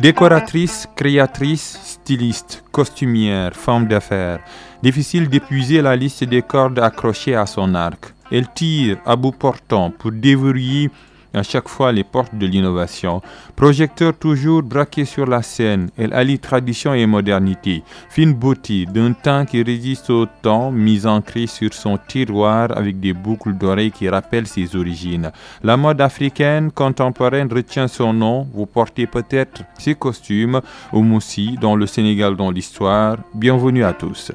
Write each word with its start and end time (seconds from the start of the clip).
Décoratrice, 0.00 0.86
créatrice, 0.94 1.76
styliste, 1.82 2.62
costumière, 2.70 3.52
femme 3.56 3.88
d'affaires, 3.88 4.38
difficile 4.80 5.28
d'épuiser 5.28 5.82
la 5.82 5.96
liste 5.96 6.22
des 6.22 6.40
cordes 6.40 6.78
accrochées 6.78 7.34
à 7.34 7.46
son 7.46 7.74
arc. 7.74 8.14
Elle 8.30 8.46
tire 8.54 8.98
à 9.04 9.16
bout 9.16 9.32
portant 9.32 9.90
pour 9.90 10.12
déverrouiller 10.12 10.88
à 11.34 11.42
chaque 11.42 11.68
fois 11.68 11.92
les 11.92 12.04
portes 12.04 12.34
de 12.34 12.46
l'innovation. 12.46 13.20
Projecteur 13.56 14.14
toujours 14.14 14.62
braqué 14.62 15.04
sur 15.04 15.26
la 15.26 15.42
scène, 15.42 15.90
elle 15.96 16.12
allie 16.12 16.38
tradition 16.38 16.94
et 16.94 17.06
modernité. 17.06 17.82
Fine 18.10 18.34
beauté 18.34 18.86
d'un 18.86 19.12
temps 19.12 19.44
qui 19.44 19.62
résiste 19.62 20.10
au 20.10 20.26
temps, 20.42 20.70
mise 20.70 21.06
ancrée 21.06 21.46
sur 21.46 21.72
son 21.74 21.98
tiroir 22.08 22.76
avec 22.76 23.00
des 23.00 23.12
boucles 23.12 23.54
d'oreilles 23.54 23.92
qui 23.92 24.08
rappellent 24.08 24.46
ses 24.46 24.76
origines. 24.76 25.30
La 25.62 25.76
mode 25.76 26.00
africaine 26.00 26.70
contemporaine 26.70 27.52
retient 27.52 27.88
son 27.88 28.12
nom. 28.12 28.46
Vous 28.52 28.66
portez 28.66 29.06
peut-être 29.06 29.62
ses 29.78 29.94
costumes 29.94 30.60
au 30.92 31.02
Moussi, 31.02 31.56
dans 31.60 31.76
le 31.76 31.86
Sénégal, 31.86 32.36
dans 32.36 32.50
l'histoire. 32.50 33.16
Bienvenue 33.34 33.84
à 33.84 33.92
tous. 33.92 34.32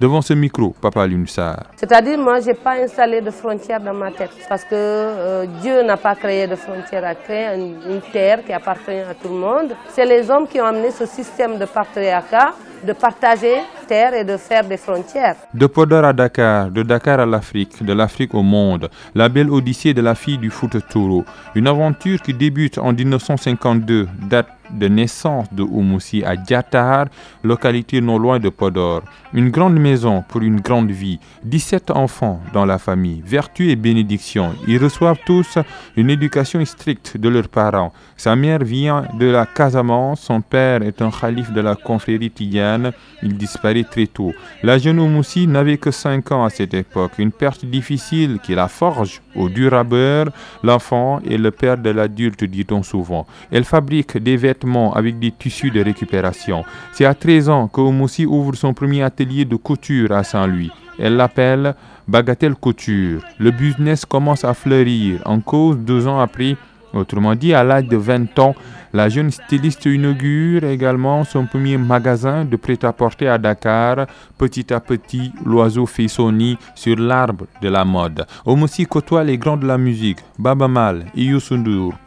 Devant 0.00 0.22
ce 0.22 0.32
micro, 0.32 0.74
Papa 0.80 1.06
Lunsar. 1.06 1.64
C'est-à-dire, 1.76 2.18
moi, 2.18 2.40
je 2.40 2.46
n'ai 2.46 2.54
pas 2.54 2.82
installé 2.82 3.20
de 3.20 3.30
frontières 3.30 3.80
dans 3.80 3.94
ma 3.94 4.10
tête. 4.10 4.30
Parce 4.48 4.64
que 4.64 4.74
euh, 4.74 5.46
Dieu 5.60 5.82
n'a 5.82 5.96
pas 5.96 6.14
créé 6.14 6.46
de 6.46 6.56
frontières, 6.56 7.04
a 7.04 7.14
créé 7.14 7.54
une, 7.54 7.76
une 7.92 8.00
terre 8.12 8.44
qui 8.44 8.52
appartient 8.52 8.90
à 8.90 9.14
tout 9.14 9.28
le 9.28 9.38
monde. 9.38 9.76
C'est 9.90 10.06
les 10.06 10.30
hommes 10.30 10.48
qui 10.48 10.60
ont 10.60 10.64
amené 10.66 10.90
ce 10.90 11.04
système 11.06 11.58
de 11.58 11.66
patriarcat, 11.66 12.54
de 12.86 12.92
partager 12.94 13.56
terre 13.86 14.14
et 14.14 14.24
de 14.24 14.36
faire 14.36 14.64
des 14.64 14.76
frontières. 14.76 15.36
De 15.52 15.66
Podor 15.66 16.04
à 16.04 16.12
Dakar, 16.12 16.70
de 16.70 16.82
Dakar 16.82 17.20
à 17.20 17.26
l'Afrique, 17.26 17.84
de 17.84 17.92
l'Afrique 17.92 18.34
au 18.34 18.42
monde, 18.42 18.88
la 19.14 19.28
belle 19.28 19.50
odyssée 19.50 19.92
de 19.92 20.00
la 20.00 20.14
fille 20.14 20.38
du 20.38 20.48
foot 20.48 20.76
Touro. 20.88 21.24
Une 21.54 21.66
aventure 21.66 22.22
qui 22.22 22.32
débute 22.32 22.78
en 22.78 22.92
1952, 22.92 24.08
date 24.30 24.46
de 24.72 24.88
naissance 24.88 25.46
de 25.52 25.62
Oumoussi 25.62 26.22
à 26.24 26.36
Diatar, 26.36 27.06
localité 27.42 28.00
non 28.00 28.18
loin 28.18 28.38
de 28.38 28.48
Podor. 28.48 29.02
Une 29.34 29.50
grande 29.50 29.78
maison 29.78 30.24
pour 30.28 30.42
une 30.42 30.60
grande 30.60 30.90
vie, 30.90 31.18
17 31.44 31.90
enfants 31.90 32.40
dans 32.52 32.64
la 32.64 32.78
famille, 32.78 33.22
vertu 33.24 33.70
et 33.70 33.76
bénédiction. 33.76 34.52
Ils 34.68 34.82
reçoivent 34.82 35.18
tous 35.26 35.58
une 35.96 36.10
éducation 36.10 36.64
stricte 36.64 37.16
de 37.16 37.28
leurs 37.28 37.48
parents. 37.48 37.92
Sa 38.16 38.36
mère 38.36 38.62
vient 38.62 39.04
de 39.18 39.26
la 39.26 39.46
Casamance, 39.46 40.20
son 40.20 40.40
père 40.40 40.82
est 40.82 41.02
un 41.02 41.10
calife 41.10 41.52
de 41.52 41.60
la 41.60 41.74
confrérie 41.74 42.30
Tidiane, 42.30 42.92
il 43.22 43.36
disparaît 43.36 43.84
très 43.84 44.06
tôt. 44.06 44.32
La 44.62 44.78
jeune 44.78 45.00
Oumoussi 45.00 45.46
n'avait 45.46 45.78
que 45.78 45.90
5 45.90 46.32
ans 46.32 46.44
à 46.44 46.50
cette 46.50 46.74
époque, 46.74 47.12
une 47.18 47.32
perte 47.32 47.64
difficile 47.64 48.38
qui 48.42 48.54
la 48.54 48.68
forge 48.68 49.20
au 49.34 49.48
dur 49.48 49.74
à 49.74 49.84
beurre. 49.84 50.30
L'enfant 50.62 51.20
est 51.28 51.38
le 51.38 51.50
père 51.50 51.78
de 51.78 51.90
l'adulte, 51.90 52.44
dit-on 52.44 52.82
souvent. 52.82 53.26
Elle 53.50 53.64
fabrique 53.64 54.18
des 54.18 54.36
vêtements 54.36 54.59
avec 54.94 55.18
des 55.18 55.30
tissus 55.30 55.70
de 55.70 55.82
récupération. 55.82 56.64
C'est 56.92 57.04
à 57.04 57.14
13 57.14 57.48
ans 57.48 57.68
que 57.68 57.80
Oumoussi 57.80 58.26
ouvre 58.26 58.54
son 58.54 58.74
premier 58.74 59.02
atelier 59.02 59.44
de 59.44 59.56
couture 59.56 60.12
à 60.12 60.24
Saint-Louis. 60.24 60.70
Elle 60.98 61.16
l'appelle 61.16 61.74
Bagatelle 62.06 62.54
Couture. 62.54 63.22
Le 63.38 63.50
business 63.50 64.04
commence 64.04 64.44
à 64.44 64.54
fleurir. 64.54 65.22
En 65.24 65.40
cause, 65.40 65.78
deux 65.78 66.06
ans 66.06 66.20
après, 66.20 66.56
Autrement 66.92 67.34
dit, 67.34 67.54
à 67.54 67.62
l'âge 67.62 67.86
de 67.86 67.96
20 67.96 68.38
ans, 68.38 68.54
la 68.92 69.08
jeune 69.08 69.30
styliste 69.30 69.86
inaugure 69.86 70.64
également 70.64 71.24
son 71.24 71.46
premier 71.46 71.78
magasin 71.78 72.44
de 72.44 72.56
prêt-à-porter 72.56 73.28
à 73.28 73.38
Dakar. 73.38 74.06
Petit 74.36 74.72
à 74.72 74.80
petit, 74.80 75.32
l'oiseau 75.44 75.86
fait 75.86 76.08
son 76.08 76.32
nid 76.32 76.58
sur 76.74 76.96
l'arbre 76.96 77.46
de 77.62 77.68
la 77.68 77.84
mode. 77.84 78.26
Omoussi 78.44 78.86
côtoie 78.86 79.22
les 79.22 79.38
grands 79.38 79.56
de 79.56 79.66
la 79.66 79.78
musique, 79.78 80.18
Baba 80.38 80.66
Mal 80.68 81.06
et 81.16 81.30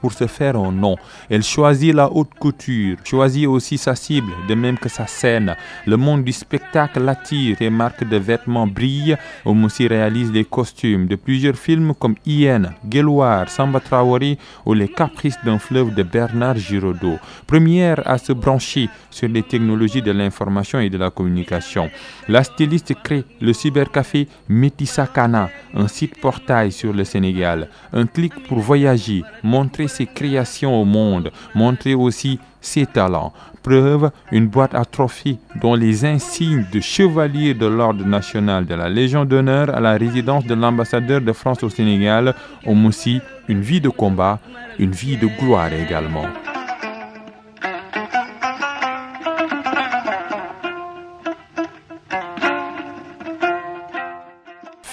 pour 0.01 0.11
se 0.11 0.27
faire 0.27 0.57
un 0.57 0.71
nom. 0.71 0.97
Elle 1.29 1.43
choisit 1.43 1.93
la 1.93 2.11
haute 2.11 2.33
couture, 2.37 2.97
choisit 3.03 3.47
aussi 3.47 3.77
sa 3.77 3.95
cible, 3.95 4.31
de 4.47 4.55
même 4.55 4.77
que 4.77 4.89
sa 4.89 5.07
scène. 5.07 5.55
Le 5.85 5.97
monde 5.97 6.23
du 6.23 6.31
spectacle 6.31 7.01
l'attire, 7.01 7.57
et 7.61 7.69
marques 7.69 8.07
de 8.07 8.17
vêtements 8.17 8.67
brillent. 8.67 9.17
Omoussi 9.45 9.87
réalise 9.87 10.31
les 10.31 10.45
costumes 10.45 11.07
de 11.07 11.15
plusieurs 11.15 11.55
films 11.55 11.93
comme 11.97 12.15
Ien, 12.25 12.73
Geloir, 12.91 13.49
Samba 13.49 13.79
Traoré 13.79 14.37
ou 14.65 14.73
Les 14.73 14.89
Caprices 14.89 15.37
d'un 15.45 15.59
fleuve 15.59 15.93
de 15.93 16.03
Bernard 16.03 16.57
Première 17.47 18.07
à 18.07 18.17
se 18.17 18.33
brancher 18.33 18.89
sur 19.09 19.27
les 19.27 19.43
technologies 19.43 20.01
de 20.01 20.11
l'information 20.11 20.79
et 20.79 20.89
de 20.89 20.97
la 20.97 21.09
communication. 21.09 21.89
La 22.27 22.43
styliste 22.43 22.93
crée 23.03 23.25
le 23.41 23.53
cybercafé 23.53 24.27
Métissakana, 24.47 25.49
un 25.75 25.87
site 25.87 26.19
portail 26.19 26.71
sur 26.71 26.93
le 26.93 27.03
Sénégal. 27.03 27.69
Un 27.91 28.05
clic 28.05 28.33
pour 28.47 28.59
voyager, 28.59 29.23
montrer 29.43 29.87
ses 29.87 30.05
créations 30.05 30.79
au 30.81 30.85
monde, 30.85 31.31
montrer 31.55 31.93
aussi 31.93 32.39
ses 32.61 32.85
talents. 32.85 33.33
Preuve, 33.61 34.11
une 34.31 34.47
boîte 34.47 34.75
à 34.75 34.83
trophées 34.83 35.37
dont 35.61 35.75
les 35.75 36.03
insignes 36.05 36.65
de 36.71 36.79
chevalier 36.81 37.53
de 37.53 37.65
l'ordre 37.65 38.05
national 38.05 38.65
de 38.65 38.75
la 38.75 38.89
Légion 38.89 39.23
d'honneur 39.23 39.73
à 39.73 39.79
la 39.79 39.93
résidence 39.93 40.45
de 40.45 40.53
l'ambassadeur 40.53 41.21
de 41.21 41.31
France 41.31 41.63
au 41.63 41.69
Sénégal 41.69 42.35
ont 42.65 42.85
aussi 42.85 43.21
une 43.47 43.61
vie 43.61 43.79
de 43.81 43.89
combat, 43.89 44.39
une 44.79 44.91
vie 44.91 45.17
de 45.17 45.27
gloire 45.27 45.71
également. 45.71 46.25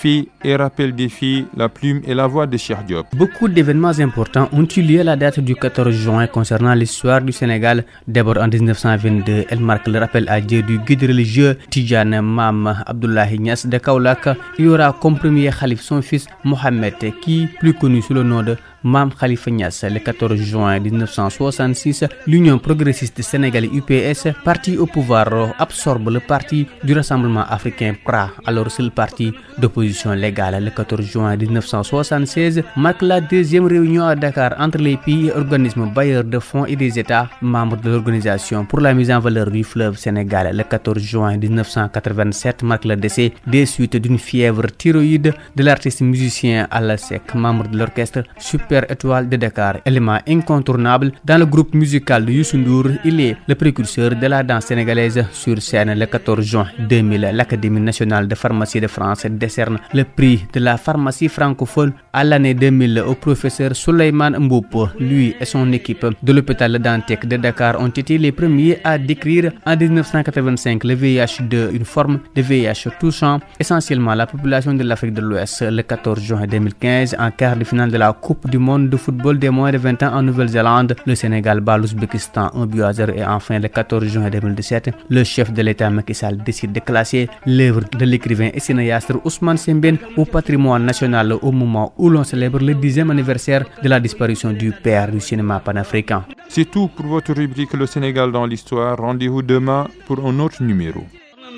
Et 0.02 0.56
rappel 0.56 0.94
des 0.94 1.08
filles, 1.10 1.46
la 1.54 1.68
plume 1.68 2.00
et 2.06 2.14
la 2.14 2.26
voix 2.26 2.46
de 2.46 2.56
Cheikh 2.56 2.86
Diop. 2.86 3.06
Beaucoup 3.14 3.48
d'événements 3.48 3.98
importants 3.98 4.48
ont 4.52 4.66
eu 4.76 4.80
lieu 4.80 5.02
la 5.02 5.14
date 5.14 5.40
du 5.40 5.54
14 5.54 5.90
juin 5.94 6.26
concernant 6.26 6.72
l'histoire 6.72 7.20
du 7.20 7.32
Sénégal. 7.32 7.84
D'abord 8.08 8.38
en 8.38 8.48
1922, 8.48 9.44
elle 9.50 9.60
marque 9.60 9.88
le 9.88 9.98
rappel 9.98 10.26
à 10.30 10.40
Dieu 10.40 10.62
du 10.62 10.78
guide 10.78 11.02
religieux 11.02 11.58
Tijane 11.68 12.18
Mam 12.22 12.82
Abdullah 12.86 13.26
Nias 13.38 13.66
de 13.66 13.76
Kaulak. 13.76 14.28
Il 14.58 14.64
y 14.64 14.68
aura 14.68 14.96
comme 14.98 15.18
premier 15.18 15.50
calife 15.50 15.82
son 15.82 16.00
fils 16.00 16.26
Mohamed, 16.44 16.94
qui 17.20 17.48
plus 17.58 17.74
connu 17.74 18.00
sous 18.00 18.14
le 18.14 18.22
nom 18.22 18.42
de 18.42 18.56
Mam 18.82 19.10
Khalifa 19.12 19.50
Niass, 19.50 19.84
le 19.84 19.98
14 20.00 20.36
juin 20.40 20.80
1966, 20.80 22.04
l'Union 22.26 22.58
progressiste 22.58 23.20
sénégalaise 23.20 23.70
UPS, 23.74 24.32
parti 24.42 24.78
au 24.78 24.86
pouvoir, 24.86 25.54
absorbe 25.58 26.08
le 26.08 26.20
parti 26.20 26.66
du 26.82 26.94
Rassemblement 26.94 27.44
africain 27.46 27.94
PRA, 28.02 28.30
alors 28.46 28.70
seul 28.70 28.90
parti 28.90 29.32
d'opposition 29.58 30.12
légale. 30.12 30.64
Le 30.64 30.70
14 30.70 31.02
juin 31.02 31.36
1976 31.36 32.62
marque 32.76 33.02
la 33.02 33.20
deuxième 33.20 33.66
réunion 33.66 34.04
à 34.06 34.16
Dakar 34.16 34.54
entre 34.58 34.78
les 34.78 34.96
pays 34.96 35.30
organismes 35.30 35.90
bailleurs 35.94 36.24
de 36.24 36.38
fonds 36.38 36.64
et 36.64 36.74
des 36.76 36.98
États 36.98 37.28
membres 37.42 37.76
de 37.76 37.90
l'Organisation 37.90 38.64
pour 38.64 38.80
la 38.80 38.94
mise 38.94 39.10
en 39.10 39.20
valeur 39.20 39.50
du 39.50 39.62
fleuve 39.62 39.98
Sénégal. 39.98 40.56
Le 40.56 40.64
14 40.64 40.98
juin 40.98 41.36
1987 41.36 42.62
marque 42.62 42.86
le 42.86 42.96
décès 42.96 43.34
des 43.46 43.66
suites 43.66 43.96
d'une 43.96 44.18
fièvre 44.18 44.68
thyroïde 44.68 45.34
de 45.54 45.62
l'artiste 45.62 46.00
musicien 46.00 46.66
Alasek, 46.70 47.34
membre 47.34 47.68
de 47.68 47.76
l'orchestre 47.76 48.22
Super 48.70 48.88
Étoile 48.88 49.28
de 49.28 49.36
Dakar, 49.36 49.78
élément 49.84 50.20
incontournable 50.28 51.10
dans 51.24 51.38
le 51.38 51.44
groupe 51.44 51.74
musical 51.74 52.24
de 52.24 52.30
Youssou 52.30 52.56
N'Dour. 52.56 52.86
Il 53.04 53.20
est 53.20 53.36
le 53.48 53.56
précurseur 53.56 54.14
de 54.14 54.26
la 54.28 54.44
danse 54.44 54.66
sénégalaise 54.66 55.24
sur 55.32 55.60
scène 55.60 55.92
le 55.98 56.06
14 56.06 56.40
juin 56.44 56.68
2000. 56.78 57.30
L'Académie 57.34 57.80
nationale 57.80 58.28
de 58.28 58.36
pharmacie 58.36 58.80
de 58.80 58.86
France 58.86 59.26
décerne 59.26 59.78
le 59.92 60.04
prix 60.04 60.46
de 60.52 60.60
la 60.60 60.76
pharmacie 60.76 61.26
francophone 61.26 61.94
à 62.12 62.22
l'année 62.22 62.54
2000 62.54 63.02
au 63.08 63.14
professeur 63.16 63.74
Souleymane 63.74 64.38
Mboupo. 64.38 64.90
Lui 65.00 65.34
et 65.40 65.44
son 65.46 65.72
équipe 65.72 66.06
de 66.22 66.32
l'hôpital 66.32 66.78
Dantec 66.78 67.26
de 67.26 67.38
Dakar 67.38 67.80
ont 67.80 67.88
été 67.88 68.18
les 68.18 68.30
premiers 68.30 68.78
à 68.84 68.98
décrire 68.98 69.50
en 69.66 69.76
1985 69.76 70.84
le 70.84 70.94
VIH2, 70.94 71.74
une 71.74 71.84
forme 71.84 72.20
de 72.36 72.40
VIH 72.42 72.88
touchant 73.00 73.40
essentiellement 73.58 74.14
la 74.14 74.28
population 74.28 74.74
de 74.74 74.84
l'Afrique 74.84 75.14
de 75.14 75.22
l'Ouest. 75.22 75.62
Le 75.68 75.82
14 75.82 76.20
juin 76.20 76.46
2015, 76.46 77.16
en 77.18 77.32
quart 77.32 77.56
de 77.56 77.64
finale 77.64 77.90
de 77.90 77.96
la 77.98 78.12
Coupe 78.12 78.48
du 78.48 78.59
monde 78.60 78.88
de 78.88 78.96
football 78.96 79.38
des 79.38 79.50
moins 79.50 79.72
de 79.72 79.78
20 79.78 80.02
ans 80.04 80.14
en 80.14 80.22
Nouvelle-Zélande, 80.22 80.94
le 81.06 81.14
Sénégal 81.16 81.60
bat 81.60 81.76
l'Ouzbékistan 81.78 82.50
1 82.54 82.66
but 82.66 82.82
à 82.82 82.92
0 82.92 83.12
et 83.16 83.24
enfin 83.24 83.58
le 83.58 83.68
14 83.68 84.04
juin 84.04 84.30
2017, 84.30 84.90
le 85.08 85.24
chef 85.24 85.52
de 85.52 85.62
l'État 85.62 85.90
Macky 85.90 86.14
Sall 86.14 86.36
décide 86.38 86.72
de 86.72 86.80
classer 86.80 87.28
l'œuvre 87.46 87.82
de 87.98 88.04
l'écrivain 88.04 88.50
et 88.54 88.60
cinéaste 88.60 89.12
Ousmane 89.24 89.56
Sembène 89.56 89.98
au 90.16 90.24
patrimoine 90.24 90.84
national 90.84 91.32
au 91.42 91.50
moment 91.52 91.92
où 91.98 92.08
l'on 92.08 92.22
célèbre 92.24 92.60
le 92.60 92.74
dixième 92.74 93.10
anniversaire 93.10 93.64
de 93.82 93.88
la 93.88 93.98
disparition 93.98 94.52
du 94.52 94.70
père 94.72 95.10
du 95.10 95.20
cinéma 95.20 95.60
panafricain. 95.60 96.24
C'est 96.48 96.70
tout 96.70 96.88
pour 96.88 97.06
votre 97.06 97.32
rubrique 97.32 97.72
Le 97.74 97.86
Sénégal 97.86 98.32
dans 98.32 98.46
l'histoire. 98.46 98.96
Rendez-vous 98.98 99.42
demain 99.42 99.86
pour 100.06 100.24
un 100.26 100.38
autre 100.40 100.62
numéro. 100.62 101.02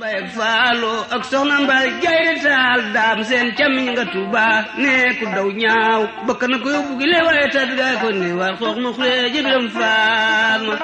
Mbay 0.03 0.19
ak 0.19 0.29
faalo 0.35 0.95
ak 1.15 1.23
soxna 1.31 1.57
mbay 1.63 1.87
gayre 2.03 2.35
taal 2.43 2.81
daam 2.95 3.19
seen 3.29 3.49
camiñ 3.59 3.87
nga 3.95 4.05
tuba 4.13 4.47
ne 4.83 4.95
ku 5.19 5.25
daw 5.37 5.47
ñaaw. 5.63 6.01
Bakk 6.27 6.43
na 6.51 6.57
ko 6.63 6.69
yóbbu 6.75 6.93
gi 7.01 7.07
waaye 7.27 7.47
tat 7.55 7.71
gaa 7.79 7.95
ko 8.03 8.09
ni 8.11 8.29
war 8.39 8.53
xoox 8.59 8.77
nu 8.83 8.91
xuree 8.97 9.31
jëbiram 9.35 9.67
faal 9.77 10.61
ma. 10.67 10.75